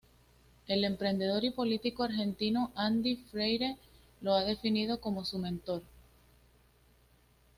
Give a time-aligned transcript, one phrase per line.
[0.65, 3.77] El emprendedor y político argentino Andy Freire
[4.21, 5.83] lo ha definido como su mentor.